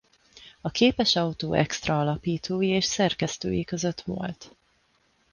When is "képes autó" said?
0.71-1.53